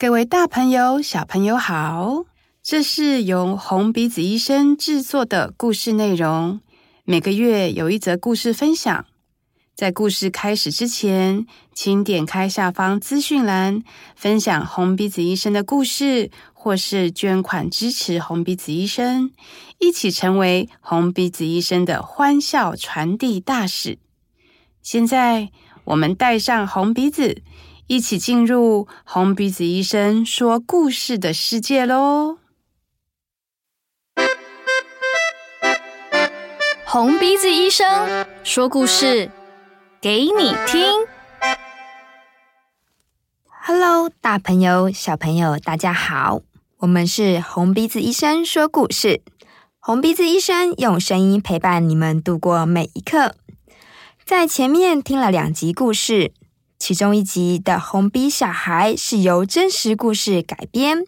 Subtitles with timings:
[0.00, 2.24] 各位大朋友、小朋友好，
[2.62, 6.60] 这是由红鼻子医生制作的故事内容。
[7.02, 9.06] 每个月有一则故事分享。
[9.74, 13.82] 在故事开始之前，请点开下方资讯栏，
[14.14, 19.32] 分享红鼻子医生的故事，或是捐款支持红鼻子医生，
[19.80, 23.98] 一起成为红鼻子医生的欢笑传递大使。
[24.80, 25.50] 现在，
[25.86, 27.42] 我们戴上红鼻子。
[27.88, 32.36] 一起进入红鼻子医生说故事的世界喽！
[36.84, 39.30] 红鼻子医生说故事
[40.02, 41.06] 给你听。
[43.46, 46.42] Hello，大朋友、小朋友，大家好，
[46.80, 49.22] 我们是红鼻子医生说故事。
[49.78, 53.34] 红鼻子医生用声音陪伴你们度过每一刻。
[54.26, 56.32] 在前面听了两集故事。
[56.78, 61.04] 其中一集的红鼻小孩是由真实故事改编。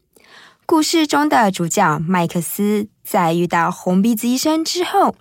[0.67, 5.15] 故事中的主角麦克斯在遇到红鼻子医生之后，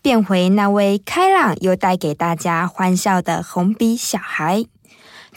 [0.00, 4.64] 变回那位开朗又带给大家欢笑的红鼻小孩。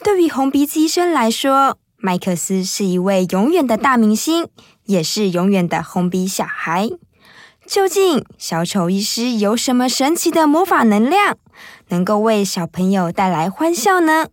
[0.03, 4.47] 对于红鼻子医生来说，麦克斯是一位永远的大明星，
[4.85, 6.89] 也是永远的红鼻小孩。
[7.67, 11.37] 究竟小丑医师有什么神奇的魔法能量，
[11.89, 14.27] 能够为小朋友带来欢笑呢？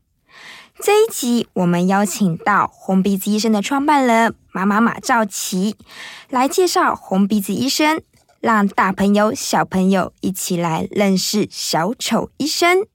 [0.81, 5.75] 这一集，我们邀请到红鼻子医生的创办人妈妈马兆琪
[6.31, 8.01] 来介绍红鼻子医生，
[8.41, 12.87] 让大朋友、小朋友一起来认识小丑医生。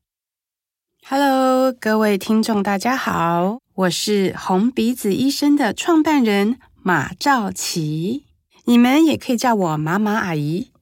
[1.05, 8.23] Hello，各位听众，大家好，我是红鼻子医生的创办人马兆琪，
[8.63, 10.72] 你们也可以叫我妈妈阿姨。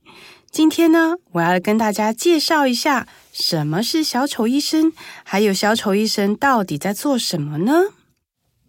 [0.52, 3.08] 今天呢，我要跟大家介绍一下。
[3.32, 4.92] 什么是小丑医生？
[5.24, 7.72] 还有小丑医生到底在做什么呢？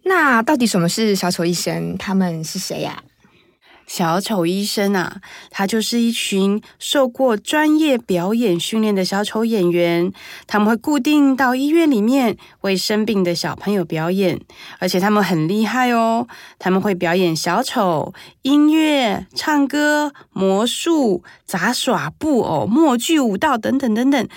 [0.03, 1.97] 那到底什么是小丑医生？
[1.97, 3.03] 他们是谁呀？
[3.85, 10.11] 小丑医生啊，他就是一群受过专业表演训练的小丑演员，
[10.47, 14.39] 他们会固定到医院里面为生病的小朋友表演，
[14.79, 16.27] 而且他们很厉害哦，
[16.57, 24.27] 他们会表演小丑、音乐、唱歌、魔术、杂耍、布偶、默剧、舞蹈等等等等，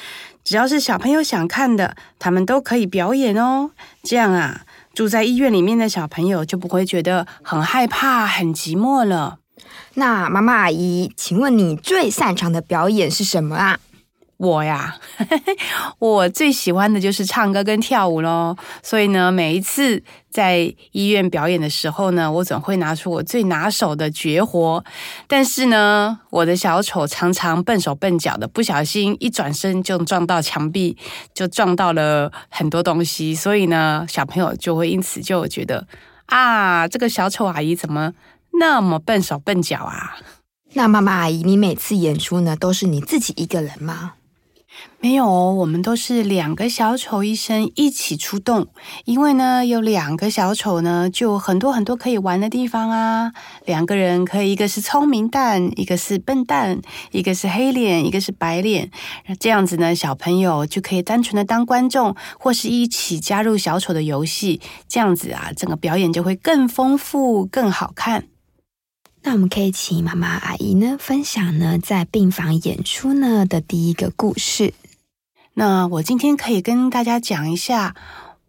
[0.45, 3.71] 只要是小朋友想看的，他们都可以表演哦。
[4.03, 4.66] 这样啊。
[4.97, 9.41] 住在医院里面的小朋友就不会觉得很害怕、很寂寞了。
[9.93, 13.79] 那妈妈阿姨，请问你最擅长的表演是什么啊？
[14.39, 14.95] 我呀，
[15.99, 18.55] 我最喜欢的就是唱歌跟跳舞喽。
[18.83, 24.85] 所以呢，每一次在医院表演的时候呢，我总会拿出我最拿手的绝活。
[25.27, 30.97] 但是呢，我的小丑常常笨手笨脚的，不小心一转身就撞到墙壁，
[31.33, 33.35] 就撞到了很多东西。
[33.35, 35.87] 所以呢，小朋友就会因此就觉得
[36.27, 38.13] 啊，这个小丑阿姨怎么
[38.61, 40.19] 那么笨手笨脚啊？
[40.75, 44.13] 那妈妈阿姨，你每次演出呢，都是你自己一个人吗？
[44.99, 48.67] 没有哦，我们都是两个小丑医生一起出动，
[49.05, 53.33] 因为呢，有两个小丑呢，就很多很多可以玩的地方啊。
[53.67, 56.81] 两个人可以，一个是聪明蛋，一个是笨蛋，
[57.13, 58.91] 一个是黑脸，一个是白脸。
[59.39, 64.61] 这样子呢，小朋友就可以单纯的当观众，或是一起加入小丑的游戏。
[64.89, 68.25] 这样子啊，整个表演就会更丰富、更好看。
[69.27, 74.73] 那我们可以请妈妈阿姨呢，分享呢，在病房演出呢的第一个故事。
[75.55, 77.97] 那我今天可以跟大家讲一下，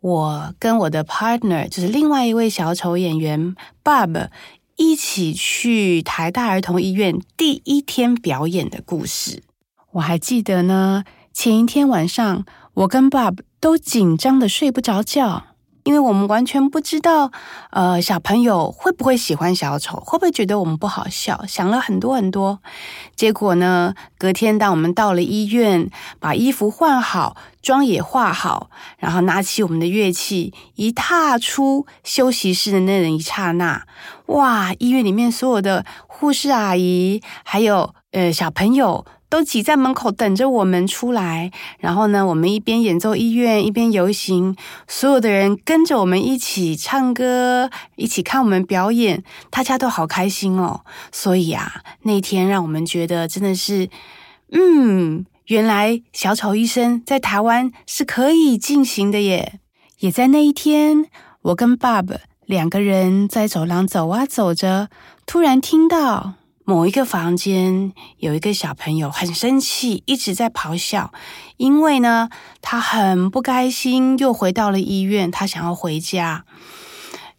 [0.02, 4.30] 我跟我的 partner，就是另外一位小丑演员 Bob，
[4.76, 9.42] 一起去台大儿童医院第一天表演的故事。
[9.94, 12.46] 我还记得呢，前一天晚上，
[12.76, 15.57] 我跟 Bob 都紧张的睡不着觉。
[15.88, 17.32] 因为我们完全不知道，
[17.70, 22.60] 呃，小朋友会不会喜欢小丑，会不会觉得我们不好笑，想了很多很多。
[23.16, 25.90] 结果呢，隔天当我们到了医院，
[26.20, 33.86] 把衣服换好，妆也化好，然后拿起我们的乐器，一踏出休息室的那一刹那，
[34.26, 34.74] 哇！
[34.80, 39.06] 医院里面所有的护士阿姨，还有呃小朋友。
[39.30, 44.56] 都挤在门口等着我们出来，然后呢，我们一边演奏医院，一边游行，
[44.88, 50.82] 所有的人跟着我们一起唱歌，一起看我们表演，大家都好开心哦。
[51.12, 53.90] 所以啊，那天让我们觉得真的是，
[54.52, 59.60] 嗯，原来小丑医生在台湾是可以进行的耶。
[60.00, 61.08] 也在那一天，
[61.42, 64.90] 我跟 Bob 两个人在走廊走啊走着，
[65.26, 66.36] 突然听到。
[66.70, 71.14] 某一个房间有一个小朋友很生气，一直在咆哮，
[71.56, 72.30] 因为呢，
[72.62, 76.44] 他很不开心，又回到了医院，他想要回家。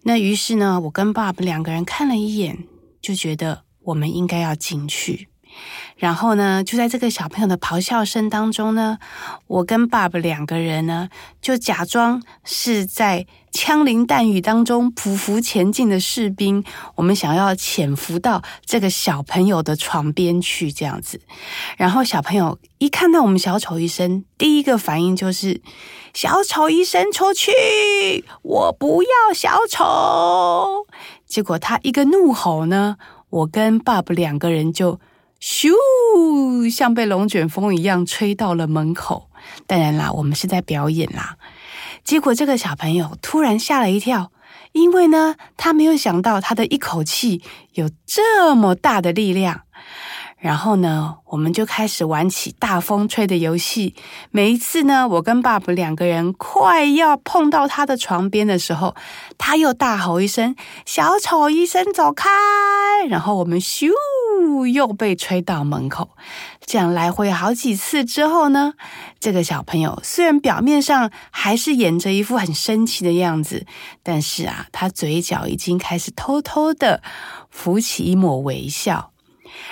[0.05, 2.65] 那于是呢，我跟爸爸两个人看了一眼，
[3.03, 5.29] 就觉得我们应该要进去。
[5.97, 8.99] 然后呢，就在这个小朋友的咆哮声当中呢，
[9.47, 11.09] 我跟爸爸两个人呢，
[11.43, 16.63] 就假装是在枪林弹雨当中匍匐前进的士兵，
[16.95, 21.21] 我们想要潜伏到这个小朋友的床边去，这样子。
[21.77, 25.61] 然后小朋友一看到我们小丑医生，第一个反应就是
[26.15, 30.87] ：“小丑医生出去，我不要小丑。”
[31.27, 32.99] 结果他一个怒吼呢，
[33.31, 35.01] 我跟爸爸两个人就。
[35.41, 35.71] 咻，
[36.71, 39.31] 像被龙卷风一样吹到了门口。
[39.67, 41.37] 当然啦，我们是在表演啦。
[42.05, 44.33] 结果这个小朋友突然吓了一跳，
[44.73, 47.43] 因为呢，他没有想到他的一口气
[47.75, 49.63] 有这么大的力量。
[50.39, 53.97] 然后呢，我们就开始玩起大风吹的游戏。
[54.31, 58.95] 每一次呢，我跟爸爸两个人快要碰到他的床边的时候，
[59.37, 60.55] 他又大吼一声
[60.87, 62.31] ：“小丑医生，走开！”
[63.11, 63.91] 然后我们咻，
[64.67, 66.11] 又被吹到门口。
[66.65, 68.75] 这样来回好几次之后呢，
[69.19, 73.67] 这个小朋友虽然表面上还是演着一副很生气的样子，
[74.03, 77.03] 但是啊，他嘴角已经开始偷偷的
[77.51, 79.13] 浮起一抹微笑。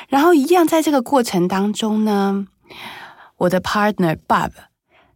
[0.09, 2.47] 然后一样，在这个过程当中呢，
[3.39, 4.51] 我的 partner Bob，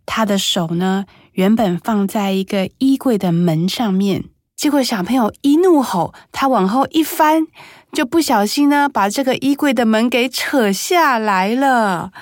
[0.05, 4.25] 他的手呢原本放在一个衣柜的门上面，
[4.55, 7.47] 结果小朋友一怒吼，他往后一翻，
[7.93, 12.13] 就不小心呢把这个衣柜的门给扯下来了。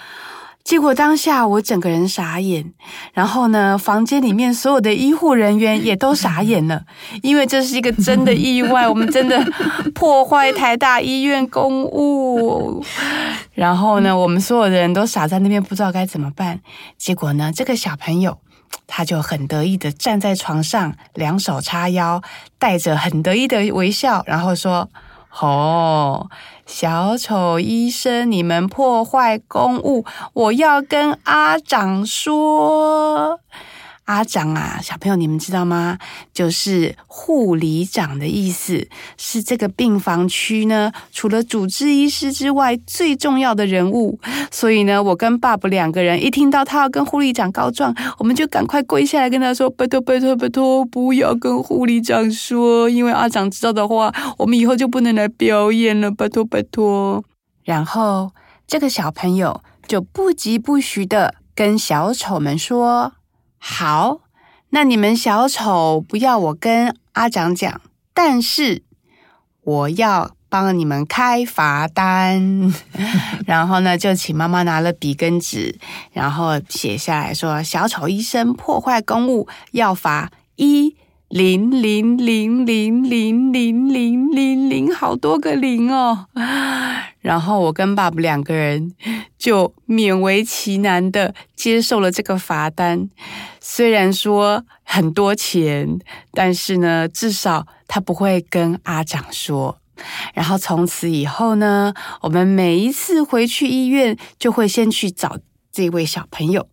[0.64, 2.74] 结果当下我整个人傻眼，
[3.14, 6.82] 然后呢，房间里面所有的医护人员也都傻眼了，
[7.22, 9.42] 因为这是一个真的意外，我们真的
[9.94, 12.84] 破坏台大医院公务。
[13.54, 16.60] 然后呢，我们所有的人都傻在那边，不知道该怎么办。
[16.98, 18.36] 结果呢，这个小朋友
[18.86, 22.20] 他就很得意的站在床上，两手叉腰，
[22.58, 24.90] 带着很得意的微笑，然后说
[25.46, 26.30] ：“哦。”
[26.66, 30.04] 小丑医生，你们破坏公务，
[30.34, 33.40] 我要跟阿长说。
[34.08, 35.98] 阿长啊，小朋友，你们知道吗？
[36.32, 38.88] 就是护理长的意思，
[39.18, 44.18] 是这个病房区呢，除了主治医师之外最重要的人物。
[44.50, 56.10] 所以呢，我跟爸爸两个人一听到他要跟护理长告状，我们就赶快跪下来跟他说：“拜托，拜托，拜托，不要跟护理长说，因为阿长知道的话，我们以后就不能来表演了。
[56.10, 57.22] 拜托，拜托。”
[57.62, 58.32] 然后
[58.66, 63.12] 这个小朋友就不疾不徐的跟小丑们说。
[63.58, 64.20] 好，
[64.70, 67.80] 那你们小丑不要我跟阿长讲，
[68.14, 68.82] 但是
[69.62, 72.72] 我要帮你们开罚单。
[73.46, 75.78] 然后呢，就请妈妈拿了笔跟纸，
[76.12, 80.96] 然后写下来说：小丑医生破坏公务要罚一
[81.28, 86.26] 零零零零零零零零零，好多个零哦。
[87.20, 88.92] 然后我跟爸爸两个人
[89.36, 93.10] 就勉为其难的接受了这个罚单，
[93.60, 95.98] 虽然说很多钱，
[96.32, 99.78] 但是呢，至少他不会跟阿长说。
[100.32, 105.38] 然后从此以后呢，我们每一次回去医院，就会先去找
[105.72, 106.68] 这位小朋友。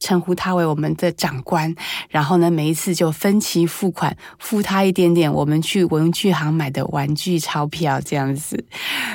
[0.00, 1.72] 称呼他为我们的长官，
[2.08, 8.64] 然后呢，每一次就分期付款，付他一点点我们去文具行买的玩具钞票这样子。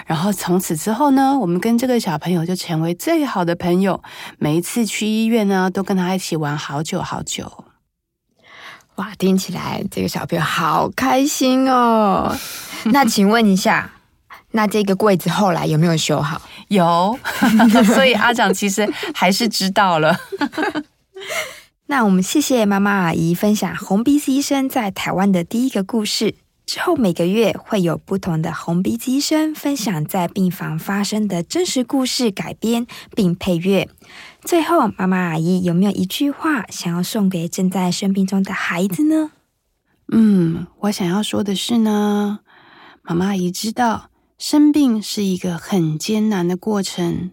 [0.06, 4.02] 然后从此之后呢，我们跟这个小朋友就成为最好的朋友。
[4.38, 7.66] 每一次去医院呢，都跟他一起玩好久好久。
[8.98, 12.38] 哇，听起来这个小朋友好开心哦。
[12.94, 13.95] 那请问一下。
[14.56, 16.42] 那这个柜子后来有没有修好？
[16.70, 17.20] 有，
[17.94, 20.18] 所以阿长其实还是知道了。
[21.88, 26.36] 那我们谢谢妈妈阿姨分享红鼻子医生在台湾的第一个故事。
[26.66, 33.90] 之后每个月会有不同的红鼻子医生分享在病房发生的真实故事改编并配乐。
[34.42, 39.32] 最后，妈妈阿姨有没有一句话想要送给正在生病中的孩子呢？
[40.12, 42.40] 嗯，我想要说的是呢，
[43.04, 44.10] 妈妈阿姨知道。
[44.38, 47.32] 生病是一个很艰难的过程，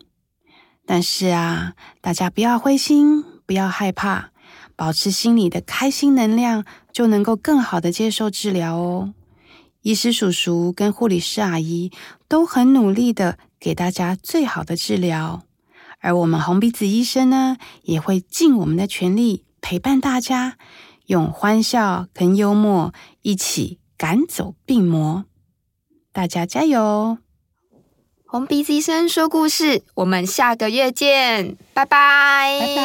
[0.86, 4.30] 但是啊，大家不要灰心，不要害怕，
[4.76, 9.14] 保持心里的开心能量，就能够更好的接受治疗哦。
[9.80, 11.90] 医师叔叔跟护理师阿姨
[12.28, 15.42] 都很努力的给大家最好的治疗，
[15.98, 20.56] 而我们红鼻子医生呢，也会尽我们的全力陪伴大家，
[21.06, 25.24] 用欢笑跟幽默一起赶走病魔。
[26.12, 27.16] 大家加油！
[28.26, 32.58] 红鼻子医生说故事，我们下个月见，拜拜！
[32.60, 32.76] 拜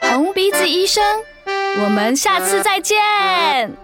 [0.00, 0.14] 拜！
[0.14, 1.04] 红鼻子医生
[1.84, 3.76] 我们下次再见。